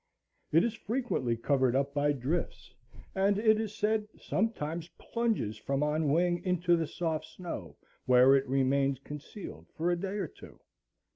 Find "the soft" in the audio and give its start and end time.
6.75-7.25